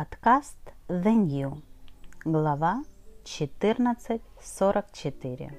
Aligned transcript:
Подкаст 0.00 0.56
The 0.88 1.12
New. 1.12 1.60
Глава 2.24 2.84
14.44. 3.24 5.52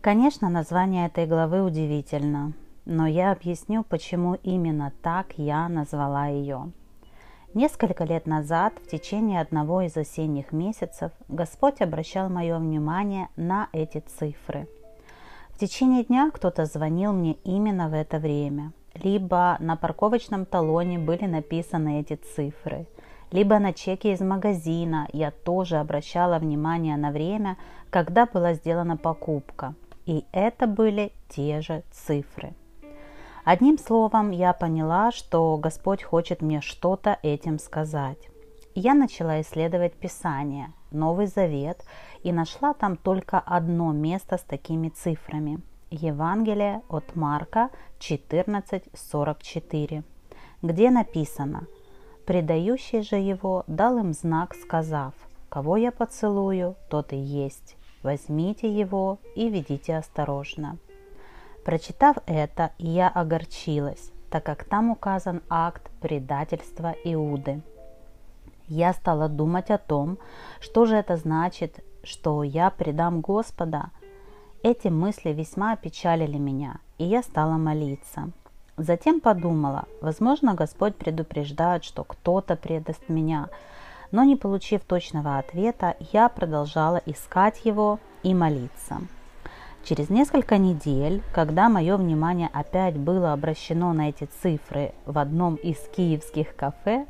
Конечно, 0.00 0.48
название 0.48 1.08
этой 1.08 1.26
главы 1.26 1.64
удивительно, 1.64 2.52
но 2.84 3.08
я 3.08 3.32
объясню, 3.32 3.82
почему 3.82 4.34
именно 4.34 4.92
так 5.02 5.32
я 5.36 5.68
назвала 5.68 6.28
ее. 6.28 6.70
Несколько 7.54 8.04
лет 8.04 8.28
назад, 8.28 8.74
в 8.78 8.86
течение 8.86 9.40
одного 9.40 9.82
из 9.82 9.96
осенних 9.96 10.52
месяцев, 10.52 11.10
Господь 11.26 11.80
обращал 11.80 12.28
мое 12.28 12.56
внимание 12.56 13.30
на 13.34 13.68
эти 13.72 13.98
цифры. 13.98 14.68
В 15.50 15.58
течение 15.58 16.04
дня 16.04 16.30
кто-то 16.32 16.66
звонил 16.66 17.12
мне 17.12 17.32
именно 17.42 17.88
в 17.88 17.94
это 17.94 18.20
время– 18.20 18.72
либо 19.02 19.56
на 19.60 19.76
парковочном 19.76 20.46
талоне 20.46 20.98
были 20.98 21.26
написаны 21.26 22.00
эти 22.00 22.14
цифры, 22.14 22.86
либо 23.30 23.58
на 23.58 23.72
чеке 23.72 24.12
из 24.12 24.20
магазина 24.20 25.08
я 25.12 25.30
тоже 25.30 25.76
обращала 25.76 26.38
внимание 26.38 26.96
на 26.96 27.10
время, 27.10 27.56
когда 27.90 28.26
была 28.26 28.54
сделана 28.54 28.96
покупка. 28.96 29.74
И 30.04 30.24
это 30.30 30.66
были 30.66 31.12
те 31.28 31.60
же 31.60 31.82
цифры. 31.90 32.54
Одним 33.44 33.78
словом, 33.78 34.30
я 34.30 34.52
поняла, 34.52 35.10
что 35.10 35.56
Господь 35.56 36.02
хочет 36.02 36.42
мне 36.42 36.60
что-то 36.60 37.18
этим 37.22 37.58
сказать. 37.58 38.28
Я 38.74 38.94
начала 38.94 39.40
исследовать 39.40 39.94
Писание, 39.94 40.72
Новый 40.90 41.26
Завет, 41.26 41.84
и 42.22 42.32
нашла 42.32 42.74
там 42.74 42.96
только 42.96 43.38
одно 43.38 43.92
место 43.92 44.36
с 44.36 44.42
такими 44.42 44.88
цифрами– 44.88 45.60
Евангелие 45.90 46.82
от 46.88 47.14
Марка 47.14 47.70
14.44, 48.00 50.02
где 50.60 50.90
написано 50.90 51.68
«Предающий 52.26 53.02
же 53.02 53.14
его 53.14 53.62
дал 53.68 53.98
им 53.98 54.12
знак, 54.12 54.56
сказав, 54.56 55.14
кого 55.48 55.76
я 55.76 55.92
поцелую, 55.92 56.74
тот 56.90 57.12
и 57.12 57.16
есть, 57.16 57.76
возьмите 58.02 58.68
его 58.68 59.20
и 59.36 59.48
ведите 59.48 59.96
осторожно». 59.96 60.78
Прочитав 61.64 62.16
это, 62.26 62.72
я 62.78 63.08
огорчилась, 63.08 64.10
так 64.28 64.44
как 64.44 64.64
там 64.64 64.90
указан 64.90 65.40
акт 65.48 65.88
предательства 66.00 66.96
Иуды. 67.04 67.62
Я 68.66 68.92
стала 68.92 69.28
думать 69.28 69.70
о 69.70 69.78
том, 69.78 70.18
что 70.58 70.84
же 70.84 70.96
это 70.96 71.16
значит, 71.16 71.84
что 72.02 72.42
я 72.42 72.70
предам 72.70 73.20
Господа– 73.20 73.92
эти 74.62 74.88
мысли 74.88 75.30
весьма 75.30 75.72
опечалили 75.72 76.38
меня, 76.38 76.78
и 76.98 77.04
я 77.04 77.22
стала 77.22 77.56
молиться. 77.56 78.30
Затем 78.76 79.20
подумала, 79.20 79.84
возможно, 80.00 80.54
Господь 80.54 80.96
предупреждает, 80.96 81.84
что 81.84 82.04
кто-то 82.04 82.56
предаст 82.56 83.08
меня, 83.08 83.48
но 84.10 84.24
не 84.24 84.36
получив 84.36 84.84
точного 84.84 85.38
ответа, 85.38 85.96
я 86.12 86.28
продолжала 86.28 87.00
искать 87.06 87.64
его 87.64 87.98
и 88.22 88.34
молиться. 88.34 89.00
Через 89.84 90.10
несколько 90.10 90.58
недель, 90.58 91.22
когда 91.32 91.68
мое 91.68 91.96
внимание 91.96 92.50
опять 92.52 92.96
было 92.96 93.32
обращено 93.32 93.92
на 93.92 94.08
эти 94.08 94.28
цифры 94.42 94.92
в 95.06 95.16
одном 95.18 95.54
из 95.54 95.78
киевских 95.96 96.56
кафе, 96.56 97.06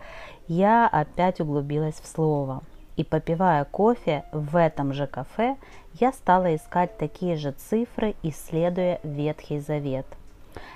я 0.46 0.86
опять 0.86 1.40
углубилась 1.40 2.00
в 2.00 2.06
слово– 2.06 2.62
и 2.96 3.04
попивая 3.04 3.64
кофе 3.64 4.24
в 4.32 4.56
этом 4.56 4.92
же 4.92 5.06
кафе, 5.06 5.56
я 5.94 6.12
стала 6.12 6.54
искать 6.54 6.96
такие 6.98 7.36
же 7.36 7.52
цифры, 7.52 8.14
исследуя 8.22 9.00
Ветхий 9.02 9.60
Завет. 9.60 10.06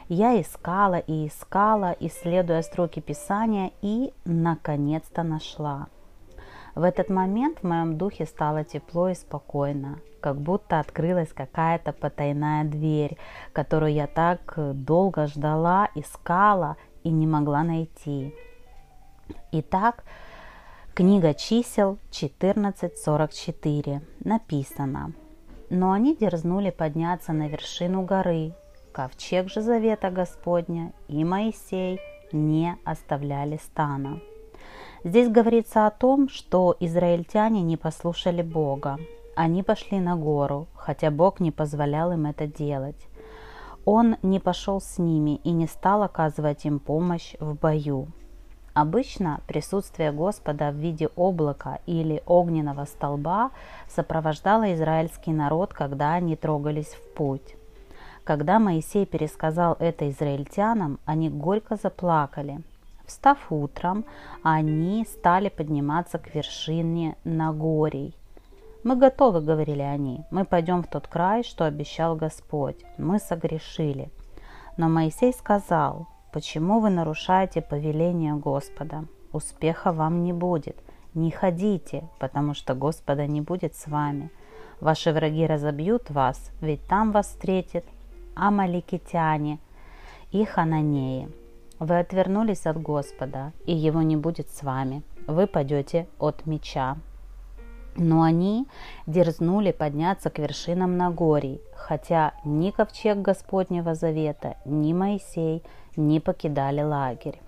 Я 0.08 0.40
искала 0.40 0.98
и 0.98 1.26
искала, 1.26 1.96
исследуя 2.00 2.62
строки 2.62 3.00
Писания, 3.00 3.70
и, 3.80 4.12
наконец-то, 4.24 5.22
нашла. 5.22 5.86
В 6.74 6.82
этот 6.82 7.08
момент 7.10 7.58
в 7.58 7.66
моем 7.66 7.96
духе 7.96 8.26
стало 8.26 8.64
тепло 8.64 9.08
и 9.08 9.14
спокойно, 9.14 9.98
как 10.20 10.36
будто 10.40 10.78
открылась 10.78 11.32
какая-то 11.32 11.92
потайная 11.92 12.64
дверь, 12.64 13.16
которую 13.52 13.92
я 13.92 14.06
так 14.06 14.54
долго 14.56 15.26
ждала, 15.26 15.88
искала 15.94 16.76
и 17.02 17.10
не 17.10 17.26
могла 17.26 17.62
найти. 17.62 18.34
Итак, 19.52 20.04
Книга 21.00 21.32
чисел 21.32 21.96
14.44 22.10 24.02
написано 24.22 25.14
«Но 25.70 25.92
они 25.92 26.14
дерзнули 26.14 26.68
подняться 26.68 27.32
на 27.32 27.48
вершину 27.48 28.02
горы, 28.02 28.52
ковчег 28.92 29.48
же 29.48 29.62
завета 29.62 30.10
Господня 30.10 30.92
и 31.08 31.24
Моисей 31.24 31.98
не 32.32 32.76
оставляли 32.84 33.56
стана». 33.56 34.20
Здесь 35.02 35.30
говорится 35.30 35.86
о 35.86 35.90
том, 35.90 36.28
что 36.28 36.76
израильтяне 36.80 37.62
не 37.62 37.78
послушали 37.78 38.42
Бога. 38.42 38.98
Они 39.34 39.62
пошли 39.62 40.00
на 40.00 40.16
гору, 40.16 40.66
хотя 40.74 41.10
Бог 41.10 41.40
не 41.40 41.50
позволял 41.50 42.12
им 42.12 42.26
это 42.26 42.46
делать. 42.46 43.08
Он 43.86 44.18
не 44.22 44.38
пошел 44.38 44.82
с 44.82 44.98
ними 44.98 45.36
и 45.44 45.52
не 45.52 45.66
стал 45.66 46.02
оказывать 46.02 46.66
им 46.66 46.78
помощь 46.78 47.36
в 47.40 47.54
бою. 47.54 48.08
Обычно 48.72 49.40
присутствие 49.46 50.12
Господа 50.12 50.70
в 50.70 50.76
виде 50.76 51.08
облака 51.16 51.80
или 51.86 52.22
огненного 52.26 52.84
столба 52.84 53.50
сопровождало 53.88 54.72
израильский 54.74 55.32
народ, 55.32 55.72
когда 55.74 56.12
они 56.14 56.36
трогались 56.36 56.94
в 56.94 57.14
путь. 57.14 57.56
Когда 58.22 58.60
Моисей 58.60 59.06
пересказал 59.06 59.76
это 59.80 60.08
израильтянам, 60.10 61.00
они 61.04 61.28
горько 61.28 61.76
заплакали. 61.76 62.60
Встав 63.06 63.50
утром, 63.50 64.04
они 64.44 65.04
стали 65.04 65.48
подниматься 65.48 66.18
к 66.18 66.32
вершине 66.32 67.16
Нагорий. 67.24 68.14
«Мы 68.84 68.94
готовы»,— 68.94 69.40
говорили 69.42 69.82
они,— 69.82 70.24
«мы 70.30 70.44
пойдем 70.44 70.84
в 70.84 70.86
тот 70.86 71.08
край, 71.08 71.42
что 71.42 71.64
обещал 71.64 72.14
Господь. 72.14 72.76
Мы 72.98 73.18
согрешили». 73.18 74.10
Но 74.76 74.88
Моисей 74.88 75.32
сказал, 75.32 76.06
Почему 76.32 76.78
вы 76.78 76.90
нарушаете 76.90 77.60
повеление 77.60 78.34
Господа? 78.34 79.04
Успеха 79.32 79.92
вам 79.92 80.22
не 80.22 80.32
будет. 80.32 80.76
Не 81.14 81.32
ходите, 81.32 82.04
потому 82.20 82.54
что 82.54 82.74
Господа 82.74 83.26
не 83.26 83.40
будет 83.40 83.74
с 83.74 83.88
вами. 83.88 84.30
Ваши 84.80 85.12
враги 85.12 85.44
разобьют 85.46 86.08
вас, 86.10 86.52
ведь 86.60 86.86
там 86.86 87.10
вас 87.10 87.26
встретит 87.26 87.84
амаликитяне 88.36 89.58
и 90.30 90.44
хананеи. 90.44 91.28
Вы 91.80 91.98
отвернулись 91.98 92.66
от 92.66 92.80
Господа, 92.80 93.52
и 93.66 93.74
Его 93.74 94.02
не 94.02 94.16
будет 94.16 94.48
с 94.50 94.62
вами. 94.62 95.02
Вы 95.26 95.48
падете 95.48 96.06
от 96.18 96.46
меча. 96.46 96.96
Но 97.96 98.22
они 98.22 98.68
дерзнули 99.06 99.72
подняться 99.72 100.30
к 100.30 100.38
вершинам 100.38 100.96
Нагорий, 100.96 101.60
хотя 101.74 102.34
ни 102.44 102.70
ковчег 102.70 103.18
Господнего 103.18 103.94
Завета, 103.94 104.56
ни 104.64 104.92
Моисей 104.92 105.64
не 106.00 106.20
покидали 106.20 106.82
лагерь. 106.82 107.40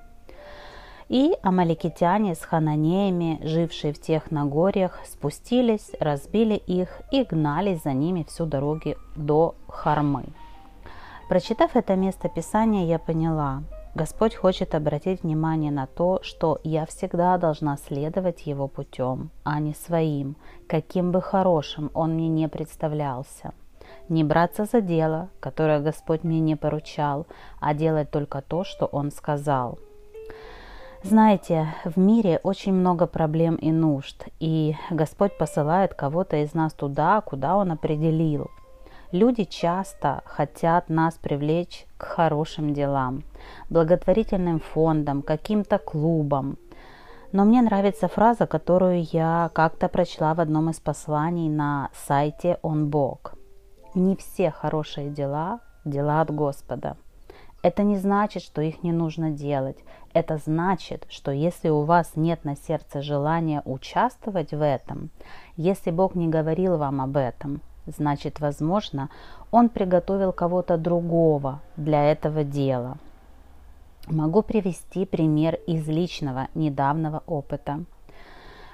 И 1.08 1.34
амаликитяне 1.42 2.34
с 2.34 2.40
хананеями, 2.40 3.38
жившие 3.42 3.92
в 3.92 4.00
тех 4.00 4.30
Нагорьях, 4.30 5.00
спустились, 5.04 5.90
разбили 6.00 6.54
их 6.54 7.02
и 7.10 7.24
гнались 7.24 7.82
за 7.82 7.92
ними 7.92 8.24
всю 8.28 8.46
дорогу 8.46 8.94
до 9.14 9.54
Хармы. 9.68 10.24
Прочитав 11.28 11.76
это 11.76 11.96
место 11.96 12.28
Писания, 12.28 12.86
я 12.86 12.98
поняла, 12.98 13.62
Господь 13.94 14.34
хочет 14.34 14.74
обратить 14.74 15.22
внимание 15.22 15.70
на 15.70 15.86
то, 15.86 16.20
что 16.22 16.58
я 16.64 16.86
всегда 16.86 17.36
должна 17.36 17.76
следовать 17.76 18.46
Его 18.46 18.66
путем, 18.66 19.30
а 19.44 19.60
не 19.60 19.74
своим, 19.74 20.36
каким 20.66 21.12
бы 21.12 21.20
хорошим 21.20 21.90
он 21.92 22.14
мне 22.14 22.28
не 22.28 22.48
представлялся. 22.48 23.52
Не 24.08 24.24
браться 24.24 24.64
за 24.64 24.80
дело, 24.80 25.28
которое 25.40 25.80
Господь 25.80 26.24
мне 26.24 26.40
не 26.40 26.56
поручал, 26.56 27.26
а 27.60 27.74
делать 27.74 28.10
только 28.10 28.42
то, 28.42 28.64
что 28.64 28.86
Он 28.86 29.10
сказал. 29.10 29.78
Знаете, 31.02 31.68
в 31.84 31.98
мире 31.98 32.38
очень 32.42 32.72
много 32.72 33.06
проблем 33.06 33.56
и 33.56 33.72
нужд, 33.72 34.24
и 34.38 34.76
Господь 34.90 35.36
посылает 35.36 35.94
кого-то 35.94 36.36
из 36.36 36.54
нас 36.54 36.72
туда, 36.72 37.20
куда 37.20 37.56
Он 37.56 37.72
определил– 37.72 38.50
Люди 39.12 39.44
часто 39.44 40.22
хотят 40.24 40.88
нас 40.88 41.16
привлечь 41.16 41.86
к 41.98 42.04
хорошим 42.04 42.72
делам, 42.72 43.24
благотворительным 43.68 44.58
фондам, 44.58 45.20
каким-то 45.20 45.76
клубам. 45.76 46.56
Но 47.30 47.44
мне 47.44 47.60
нравится 47.60 48.08
фраза, 48.08 48.46
которую 48.46 49.02
я 49.12 49.50
как-то 49.52 49.88
прочла 49.90 50.32
в 50.32 50.40
одном 50.40 50.70
из 50.70 50.80
посланий 50.80 51.50
на 51.50 51.90
сайте 51.92 52.58
OnBog. 52.62 53.34
Не 53.94 54.16
все 54.16 54.50
хорошие 54.50 55.10
дела– 55.10 55.60
дела 55.84 56.20
от 56.20 56.30
Господа. 56.30 56.96
Это 57.62 57.82
не 57.82 57.96
значит, 57.96 58.42
что 58.42 58.60
их 58.60 58.82
не 58.82 58.92
нужно 58.92 59.30
делать. 59.30 59.78
Это 60.12 60.38
значит, 60.38 61.06
что 61.08 61.30
если 61.30 61.68
у 61.68 61.82
вас 61.82 62.12
нет 62.16 62.44
на 62.44 62.56
сердце 62.56 63.02
желания 63.02 63.62
участвовать 63.64 64.52
в 64.52 64.64
этом, 64.64 65.10
если 65.56 65.90
Бог 65.90 66.14
не 66.14 66.28
говорил 66.28 66.76
вам 66.76 67.00
об 67.00 67.16
этом– 67.16 67.60
Значит, 67.86 68.38
возможно, 68.40 69.10
он 69.50 69.68
приготовил 69.68 70.32
кого-то 70.32 70.76
другого 70.76 71.60
для 71.76 72.12
этого 72.12 72.44
дела. 72.44 72.96
Могу 74.06 74.42
привести 74.42 75.04
пример 75.04 75.58
из 75.66 75.86
личного 75.88 76.48
недавнего 76.54 77.22
опыта. 77.26 77.84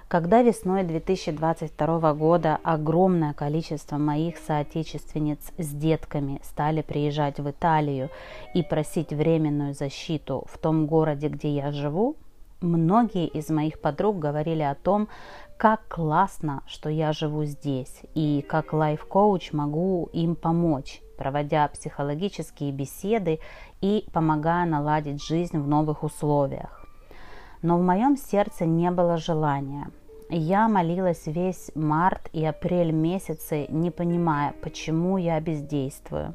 Когда 0.09 0.41
весной 0.41 0.85
2022 0.85 2.15
года 2.15 2.59
огромное 2.63 3.35
количество 3.35 3.99
моих 3.99 4.39
соотечественниц 4.39 5.53
с 5.59 5.69
детками 5.69 6.41
стали 6.43 6.81
приезжать 6.81 7.39
в 7.39 7.51
Италию 7.51 8.09
и 8.55 8.63
просить 8.63 9.13
временную 9.13 9.75
защиту 9.75 10.47
в 10.51 10.57
том 10.57 10.87
городе, 10.87 11.29
где 11.29 11.51
я 11.51 11.73
живу, 11.73 12.17
многие 12.63 13.27
из 13.27 13.51
моих 13.51 13.83
подруг 13.83 14.19
говорили 14.19 14.63
о 14.63 14.75
том, 14.75 15.09
как 15.59 15.87
классно, 15.89 16.63
что 16.67 16.89
я 16.89 17.13
живу 17.13 17.45
здесь 17.45 18.01
и 18.15 18.43
как 18.49 18.73
лайф-коуч 18.73 19.53
могу 19.53 20.09
им 20.15 20.37
помочь, 20.37 21.03
проводя 21.19 21.69
психологические 21.69 22.73
беседы 22.73 23.41
и 23.83 24.07
помогая 24.15 24.65
наладить 24.65 25.23
жизнь 25.23 25.59
в 25.59 25.69
новых 25.69 26.03
условиях. 26.03 26.78
Но 27.63 27.79
в 27.79 27.83
моем 27.83 28.17
сердце 28.17 28.67
не 28.67 28.91
было 28.91 29.17
желания. 29.17 29.91
Я 30.31 30.69
молилась 30.69 31.27
весь 31.27 31.71
март 31.75 32.29
и 32.33 32.45
апрель 32.45 32.93
месяцы, 32.93 33.67
не 33.69 33.91
понимая, 33.91 34.55
почему 34.63 35.17
я 35.17 35.41
бездействую. 35.41 36.35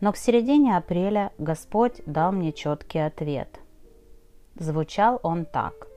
Но 0.00 0.12
к 0.12 0.16
середине 0.16 0.76
апреля 0.76 1.32
Господь 1.38 2.02
дал 2.04 2.32
мне 2.32 2.52
четкий 2.52 2.98
ответ. 2.98 3.60
Звучал 4.56 5.18
он 5.22 5.46
так. 5.46 5.88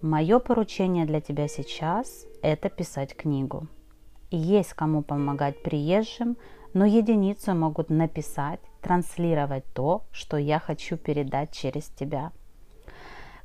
«Мое 0.00 0.38
поручение 0.38 1.06
для 1.06 1.20
тебя 1.20 1.48
сейчас– 1.48 2.26
это 2.42 2.68
писать 2.68 3.14
книгу. 3.14 3.66
Есть 4.30 4.72
кому 4.72 5.02
помогать 5.02 5.62
приезжим, 5.62 6.36
но 6.74 6.84
единицы 6.84 7.54
могут 7.54 7.90
написать, 7.90 8.60
транслировать 8.82 9.64
то, 9.74 10.04
что 10.10 10.36
я 10.36 10.58
хочу 10.58 10.96
передать 10.96 11.52
через 11.52 11.86
тебя. 11.86 12.32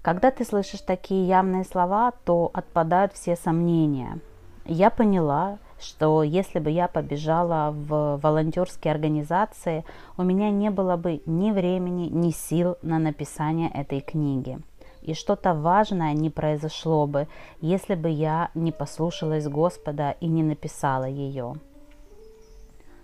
Когда 0.01 0.31
ты 0.31 0.45
слышишь 0.45 0.81
такие 0.81 1.27
явные 1.27 1.63
слова, 1.63 2.11
то 2.25 2.49
отпадают 2.53 3.13
все 3.13 3.35
сомнения. 3.35 4.19
Я 4.65 4.89
поняла, 4.89 5.59
что 5.79 6.23
если 6.23 6.59
бы 6.59 6.71
я 6.71 6.87
побежала 6.87 7.71
в 7.71 8.19
волонтерские 8.21 8.93
организации, 8.93 9.85
у 10.17 10.23
меня 10.23 10.49
не 10.49 10.71
было 10.71 10.97
бы 10.97 11.21
ни 11.27 11.51
времени, 11.51 12.07
ни 12.07 12.31
сил 12.31 12.77
на 12.81 12.97
написание 12.97 13.69
этой 13.69 14.01
книги. 14.01 14.59
И 15.03 15.13
что-то 15.13 15.53
важное 15.53 16.13
не 16.13 16.29
произошло 16.29 17.05
бы, 17.05 17.27
если 17.59 17.95
бы 17.95 18.09
я 18.09 18.49
не 18.55 18.71
послушалась 18.71 19.47
Господа 19.47 20.15
и 20.19 20.27
не 20.27 20.41
написала 20.41 21.05
ее. 21.05 21.55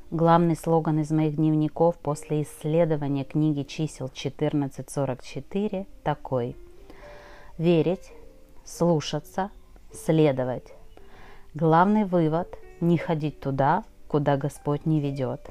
Главный 0.09 0.55
слоган 0.55 0.99
из 0.99 1.11
моих 1.11 1.35
дневников 1.35 1.97
после 1.97 2.43
исследования 2.43 3.23
книги 3.23 3.63
чисел 3.63 4.05
1444 4.05 5.85
такой. 6.03 6.55
Верить, 7.57 8.11
слушаться, 8.63 9.49
следовать. 9.91 10.73
Главный 11.53 12.05
вывод– 12.05 12.57
не 12.81 12.97
ходить 12.97 13.39
туда, 13.39 13.83
куда 14.07 14.37
Господь 14.37 14.85
не 14.85 14.99
ведет. 14.99 15.49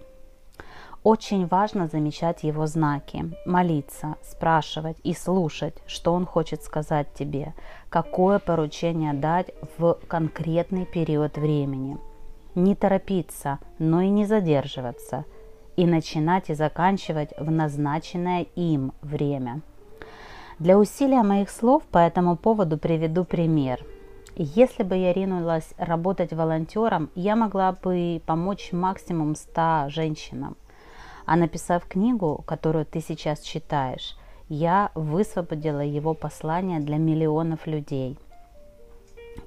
Очень 1.03 1.47
важно 1.47 1.89
замечать 1.89 2.43
его 2.43 2.67
знаки, 2.67 3.33
молиться, 3.45 4.17
спрашивать 4.23 4.99
и 5.05 5.15
слушать, 5.15 5.75
что 5.87 6.13
он 6.13 6.27
хочет 6.27 6.63
сказать 6.63 7.13
тебе, 7.15 7.55
какое 7.89 8.39
поручение 8.39 9.13
дать 9.13 9.53
в 9.79 9.99
конкретный 10.09 10.87
период 10.87 11.37
времени– 11.37 11.99
не 12.57 12.75
торопиться, 12.75 13.59
но 13.79 14.01
и 14.01 14.09
не 14.09 14.25
задерживаться, 14.25 15.25
и 15.77 15.87
начинать 15.87 16.51
и 16.51 16.55
заканчивать 16.55 17.31
в 17.39 17.51
назначенное 17.51 18.47
им 18.57 18.93
время. 19.03 19.61
Для 20.59 20.79
усилия 20.79 21.23
моих 21.23 21.51
слов 21.51 21.83
по 21.85 21.99
этому 21.99 22.37
поводу 22.37 22.79
приведу 22.79 23.25
пример. 23.25 23.85
Если 24.37 24.83
бы 24.83 24.97
я 24.97 25.13
ринулась 25.13 25.75
работать 25.77 26.33
волонтером, 26.33 27.11
я 27.15 27.37
могла 27.37 27.73
бы 27.73 28.23
помочь 28.25 28.73
максимум 28.73 29.35
100 29.35 29.89
женщинам. 29.89 30.57
А 31.27 31.37
написав 31.37 31.87
книгу, 31.87 32.43
которую 32.47 32.87
ты 32.87 33.01
сейчас 33.01 33.41
читаешь, 33.41 34.17
я 34.49 34.91
высвободила 34.95 35.81
его 35.81 36.15
послание 36.15 36.81
для 36.81 36.97
миллионов 36.97 37.67
людей– 37.67 38.19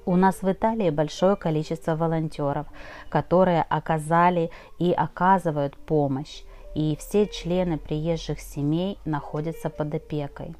у 0.06 0.16
нас 0.16 0.42
в 0.42 0.50
Италии 0.50 0.90
большое 0.90 1.36
количество 1.36 1.94
волонтеров, 1.96 2.66
которые 3.08 3.62
оказали 3.62 4.50
и 4.78 4.92
оказывают 4.92 5.76
помощь, 5.76 6.42
и 6.74 6.96
все 6.96 7.26
члены 7.26 7.78
приезжих 7.78 8.40
семей 8.40 8.98
находятся 9.04 9.68
под 9.68 9.94
опекой. 9.94 10.54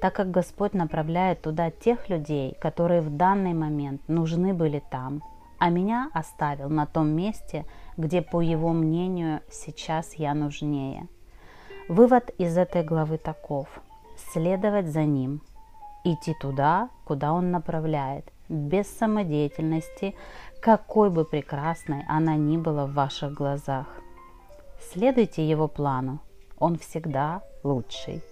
Так 0.00 0.14
как 0.14 0.30
Господь 0.30 0.74
направляет 0.74 1.42
туда 1.42 1.70
тех 1.70 2.08
людей, 2.08 2.56
которые 2.60 3.00
в 3.00 3.16
данный 3.16 3.52
момент 3.52 4.00
нужны 4.08 4.54
были 4.54 4.82
там, 4.90 5.22
а 5.58 5.70
меня 5.70 6.10
оставил 6.14 6.68
на 6.68 6.86
том 6.86 7.08
месте, 7.08 7.64
где, 7.96 8.22
по 8.22 8.40
его 8.40 8.72
мнению, 8.72 9.40
сейчас 9.50 10.14
я 10.14 10.34
нужнее. 10.34 11.08
Вывод 11.88 12.30
из 12.38 12.56
этой 12.56 12.84
главы 12.84 13.18
таков. 13.18 13.66
Следовать 14.32 14.86
за 14.86 15.02
ним, 15.04 15.40
идти 16.04 16.34
туда, 16.40 16.90
куда 17.04 17.32
он 17.32 17.50
направляет, 17.50 18.32
без 18.48 18.86
самодеятельности, 18.86 20.14
какой 20.60 21.10
бы 21.10 21.24
прекрасной 21.24 22.04
она 22.08 22.36
ни 22.36 22.56
была 22.56 22.86
в 22.86 22.94
ваших 22.94 23.34
глазах. 23.34 23.86
Следуйте 24.92 25.48
его 25.48 25.66
плану, 25.66 26.20
он 26.58 26.78
всегда 26.78 27.42
лучший. 27.64 28.22